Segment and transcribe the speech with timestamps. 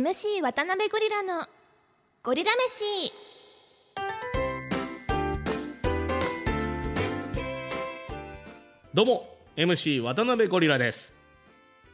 [0.00, 1.46] MC 渡辺ゴリラの
[2.22, 3.12] ゴリラ飯。
[8.94, 11.12] どうも MC 渡辺ゴリラです。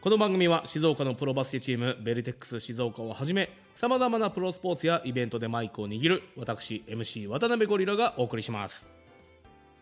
[0.00, 8.86] この番組は静岡のプロバスケチームベルテックス静岡をはじめさまざまなプロスポーツやイベントでマイクを握る私 MC 渡辺ゴリラがお送りします。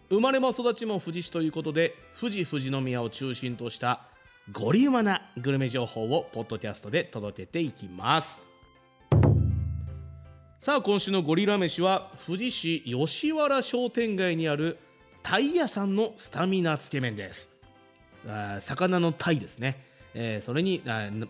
[0.08, 4.04] 生まれも育ちも富士市ということで富士富士宮を中心とした
[4.52, 8.40] ゴリウマなグルメ情報をポッドキャストで届けていきます。
[10.60, 14.78] さあ今週のゴリラ飯は富士市吉原商店街にある
[15.24, 17.50] タイ屋さんのスタミナつけ麺です。
[18.24, 20.80] あ魚のタイですね、えーそれに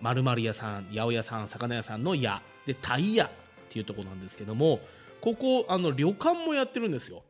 [0.02, 3.30] まるまる屋さん八百屋さん魚屋さんの屋でタイ屋っ
[3.70, 4.80] ていうところなんですけども
[5.22, 7.22] ここあの旅館もやってるんですよ。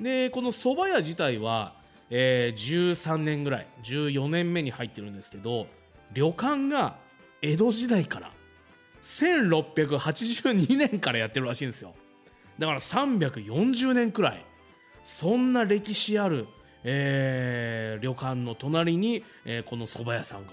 [0.00, 1.74] でこの蕎麦屋自体は、
[2.10, 5.66] えー13年ぐらい14年目に入ってるんですけど
[6.12, 6.96] 旅館が
[7.42, 8.30] 江戸時代から
[9.02, 11.94] 1682年からやってるらしいんですよ。
[12.58, 14.44] だから340年くらい
[15.04, 16.46] そんな歴史ある、
[16.84, 20.52] えー旅館の隣に、えーこの蕎麦屋さんが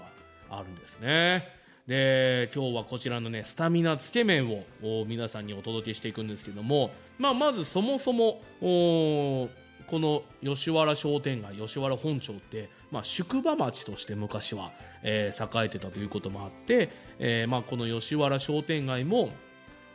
[0.50, 1.48] あるんですね。
[1.86, 4.64] で今日はこちらのねスタミナつけ麺を
[5.06, 9.48] 皆さんにお届けしていくんですけども、まあ、まずそもそもお
[9.86, 19.30] この吉原商店街吉原本町って、まあ、宿場町として昔は、えー栄えてたということもあって、えーまあ、この吉原商店街も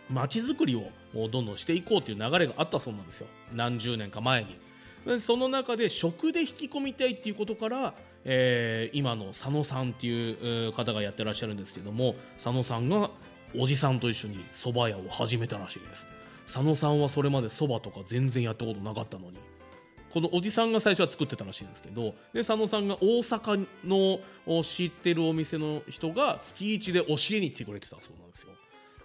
[0.10, 0.90] 街づくりを
[1.30, 3.28] どんどんしていこうという流れがあったそうなんですよ。
[3.54, 4.58] 何十年か前に。
[5.20, 13.10] その中で食で引き込みたいっていうことから、えー今の佐野さんっていう方がやってらっしゃるんですけども佐野さんが
[13.58, 16.08] おじさんと一緒に蕎麦屋を始めたらしいです。
[16.46, 19.38] 佐野さんはそれまで蕎麦とか全然やったことなかったのに
[20.14, 24.20] このおじさんが最初は作ってたらしいんですけどで佐野さんが大阪の
[24.64, 28.50] 知ってるお店の人が月一で教えに来てくれてたそうなんですよ。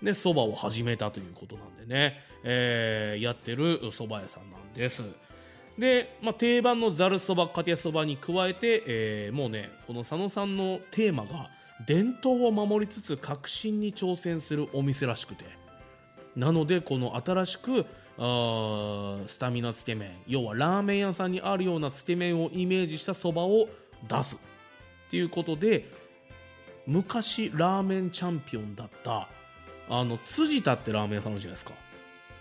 [0.02, 5.02] で蕎麦を始めたということなんでね、えーやってる蕎麦屋さんなんです。
[5.78, 11.50] で、まあ、定番のざるそばかけそばに加えて、えーもうねこの佐野さんのテーマが
[11.86, 15.44] 伝統を守りつつ革新に挑戦するお店らしくて。
[16.36, 17.86] なのでこの新しく
[18.18, 20.10] スタミナつけ麺。
[20.26, 23.68] 要はラーメン屋さんにあるようなつけ麺をイメージしたそばを
[24.08, 24.38] 出すっ
[25.10, 25.90] ていうことで
[26.86, 29.28] 昔ラーメンチャンピオンだった
[29.88, 31.72] あの辻田ってラーメン屋さんあるじゃないですか。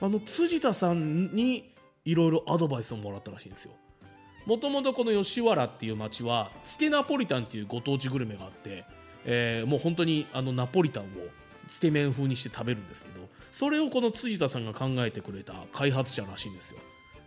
[0.02, 3.72] あの辻田さんにいろいろアドバイスをもらったらしいんですよ。
[4.46, 8.84] もともとこの吉原っていう町はつけナポリタンっていうご当地グルメがあって、
[9.25, 11.07] えーもう本当にあのナポリタンを
[11.67, 16.79] つけ麺風にして食べるんですけどそれをこの辻田さんが考えてくれた開発者らしいんですよ。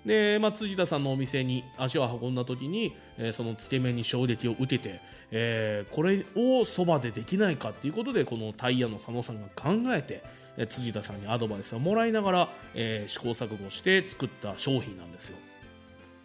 [0.04, 5.00] で、まあ、辻田さんのお店に足を運んだ時に、えーそのつけ麺に衝撃を受けて、
[5.30, 10.22] えーこれをそばでできないかっていうことでこのタイヤの佐野さんが考えて、
[10.56, 15.38] え辻田さんにアドバイスをもらいながら、え試行錯誤して作った商品なんですよ。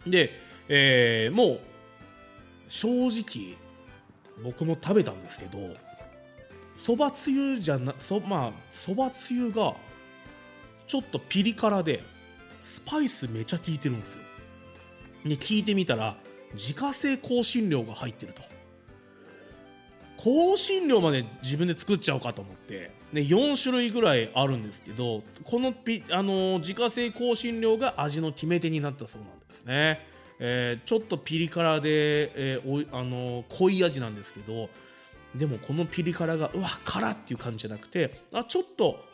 [0.06, 0.30] で、
[0.68, 1.60] えもう
[2.68, 3.56] 正直
[4.42, 5.58] 僕も食べたんですけど
[6.74, 9.74] そばつゆじゃなそまあそばつゆが
[10.86, 12.02] ちょっとピリ辛で
[12.64, 14.20] スパイスめちゃ効いてるんですよ。
[15.24, 16.16] で聞いてみたら
[16.52, 18.42] 自家製香辛料が入ってると。
[20.16, 30.00] 香辛料まで自分で作っちゃおうかと思ってで4種類ぐらいあるんですけどこのピ、あのー自家製香辛料が味の決め手になったそうなんですね、
[30.38, 34.70] えーちょっとピリ辛で、えーおいあのー濃い味なんですけど
[35.34, 39.04] でもこのピリ辛がうわ辛っていう感じじゃなくてあちょっと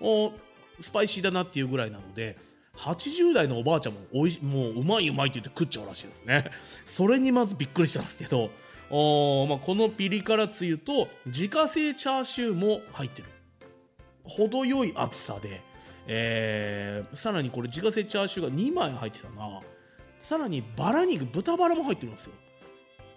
[0.80, 2.36] スパイシーだなっていうぐらいなので
[2.76, 6.50] 80代のおばあちゃんもおいもううまいうまいって言って食っちゃうらしいですね。
[6.86, 8.50] それにまずびっくりしたんですけど
[8.90, 13.28] おまあ、このピリ辛つゆと自家製チャーシューも入ってる。
[14.24, 15.62] 程よい厚さで、
[16.06, 19.60] えーさらにこれ自家製チャーシューが2枚入ってたな。
[20.18, 22.32] さらにバラ肉豚バラも入ってるんですよ。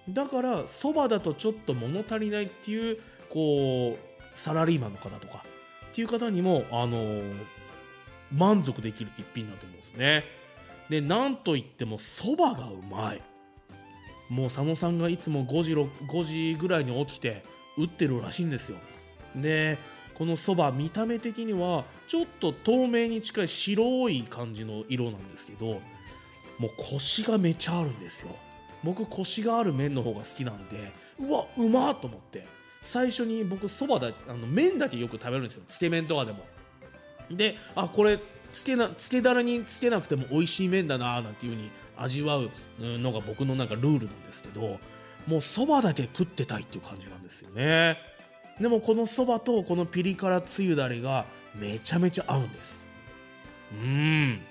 [0.10, 2.98] だからそばだとちょっと物足りないっていう
[3.30, 5.44] こうサラリーマンの方とか
[5.92, 7.34] っていう方にもあのー
[8.34, 10.24] 満足できる一品だと思うんですね。
[10.90, 13.22] でなんといってもそばがうまい。
[14.30, 17.44] もう佐野さんがいつも5時5時ぐらいに起きて
[17.78, 18.78] 打ってるらしいんですよ。
[19.36, 19.78] で
[20.16, 25.66] このそば見た目的にはちょっと透明に近い白い感じの色なんですけど
[26.60, 28.36] もうコシがめちゃあるんですよ。
[28.84, 32.46] 僕コシがある麺の方が好きなんでうわうまっと思って。
[32.84, 35.64] 最初に僕そばだあの麺だけよく食べるんですよ。
[35.68, 36.46] つけ麺とかでも。
[37.32, 38.20] であこれ
[38.52, 42.50] つけなつけだれにつけなくても美味しい麺だななんていう風に味わう
[42.80, 44.80] のが僕のなんかルールなんですけど
[45.26, 47.98] もうそばだけ食ってたいっていう感じなんですよね。
[48.60, 51.26] でもこのそばとこのピリ辛つゆだれが
[51.56, 52.86] めちゃめちゃ合うんです。
[53.72, 54.42] うん。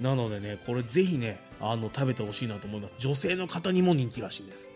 [0.00, 2.94] なのでねこれぜひねあの食べてほしいなと思います。
[2.98, 4.70] 女性の方にも人気らしいんです。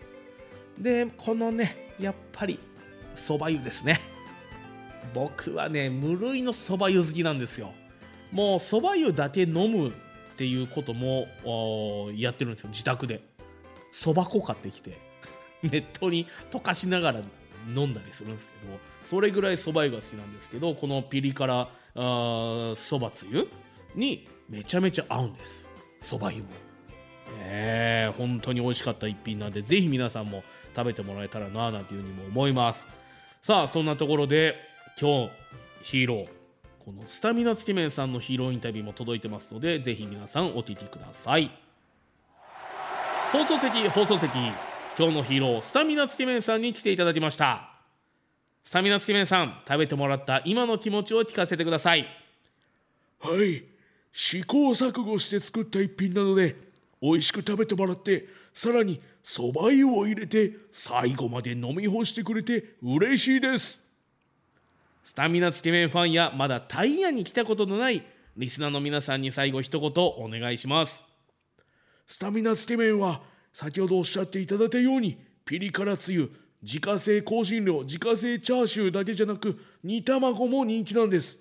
[0.77, 2.59] でこのねやっぱり
[3.15, 3.99] そば湯ですね。
[5.13, 7.73] 僕はね無類のそば湯好きなんですよ。
[8.31, 9.91] もうそば湯だけ飲むっ
[10.37, 11.27] ていうことも
[12.13, 12.69] やってるんですよ。
[12.69, 13.21] 自宅で。
[13.91, 14.97] そば粉買ってきて
[15.63, 17.21] 熱湯に溶かしながら
[17.73, 23.49] 飲んだりするんですけどそれぐらいそば湯が好きなんですけどこのピリ辛そばつゆ
[23.95, 25.69] にめちゃめちゃ合うんです。
[26.01, 26.64] そば湯も。
[27.33, 30.43] ね本当に美味しかった一品なんでぜひ皆さんも
[30.75, 32.85] 食べてもらえたらななんていうふうにも思います。
[33.41, 34.55] さあそんなところで
[34.99, 35.31] 今日
[35.83, 36.27] ヒーロー
[36.83, 41.51] このスタミナつけ麺さんのヒーローインタビューも届いてますのでぜひ皆さんお聞きください。
[43.31, 44.31] 放送席放送席
[44.97, 47.69] 今日のヒーロースタミナつけ麺さんに来ていただきました。
[48.63, 52.07] スタミナつけ麺さん食べてもらった今の気持ちを聞かせてください。
[53.19, 53.63] はい
[54.11, 56.55] 試行錯誤して作った一品なので
[57.05, 63.79] 美味しく食べてもらってさらにそば湯を入れて最後まで飲み干してくれて嬉しいです。
[65.03, 68.03] スタミナつけ麺ファンやまだタイヤに来たことのない
[68.35, 71.03] リスナーの皆さんに最後一言お願いします。
[72.07, 73.21] スタミナつけ麺は
[73.53, 76.31] 先ほどおっしゃっていただいたようにピリ辛つゆ
[76.61, 81.39] 自家製香辛料自家製チャーシューだけじゃなく煮卵も人気なんです。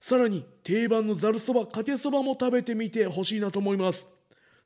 [0.00, 4.08] さらに定番のざるそばかけそばも食べてみてほしいなと思います。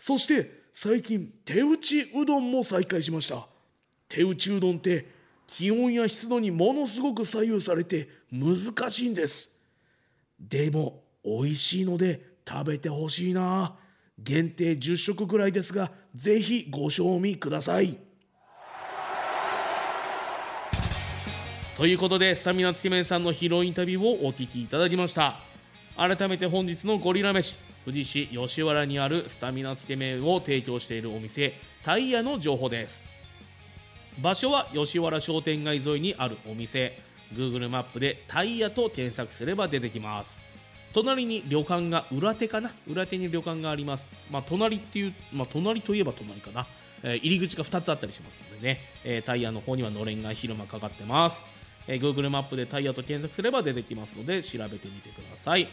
[0.06, 3.46] そして最近手打ちうどんも再開しました。
[4.06, 5.06] 手打ちうどんって
[5.46, 9.48] 気温や湿度にものすごく左右されて難しいんです。
[10.38, 13.76] でも美味しいので食べてほしいな。
[14.18, 17.96] 限定10食ぐらいですがぜひご賞味ください。
[21.78, 25.40] ということでスタミナつけ麺さんのヒロインタビューをお聞きいただきました。
[25.96, 27.56] 改めて本日のゴリラ飯。
[27.84, 31.52] 富士市吉原にあるスタミナつけ麺を提供しているお店
[31.82, 33.04] タイヤの情報です。
[34.22, 36.98] 場所は吉原商店街沿いにあるお店。
[37.32, 40.38] Google マップでタイヤと検索すれば出てきます。
[40.92, 42.70] 隣に旅館が裏手かな？
[42.86, 44.08] 裏手に旅館があります。
[44.30, 46.66] まあ隣っていうまあ隣といえば隣かな、
[47.02, 51.44] えー、入り口が2つあったりしますのでね、えー、タイヤの方にはのれんが昼間かかってます。
[51.88, 55.68] えー、Google マップでタイヤと検索すれば出てきますので調べてみてください。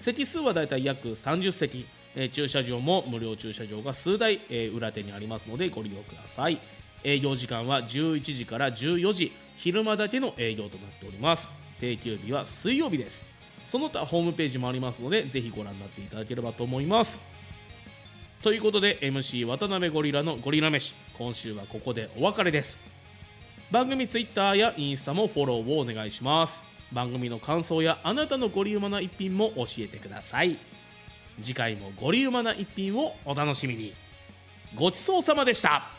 [0.00, 6.58] 席数はだいたい約30席、えー、駐車場も無料駐車場が数台、えー、裏手にありますのでご利用ください。
[7.04, 9.32] 営業時間は11時から14時。
[9.56, 11.48] 昼間だけの営業となっております。
[11.80, 13.26] 定休日は水曜日です。
[13.66, 17.18] その他ホームページもありますのでぜひご覧になっていただければと思います。
[18.42, 20.94] ということで MC 渡辺ゴリラのゴリラ飯。
[21.18, 22.78] 今週はここでお別れです。
[23.70, 26.67] 番組 Twitter やインスタもフォローをお願いします。
[26.92, 30.58] 番組の感想やあなたのゴリウマな一品も教えてください。
[31.40, 33.94] 次回もゴリウマな一品をお楽しみに。
[34.74, 35.97] ごちそうさまでした。